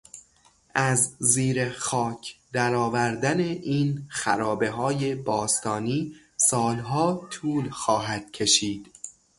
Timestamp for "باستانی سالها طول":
5.15-7.69